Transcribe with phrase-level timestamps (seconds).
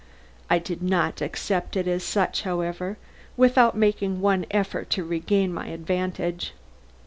[0.49, 2.97] I did not accept it as such, however,
[3.37, 6.53] without making one effort to regain my advantage.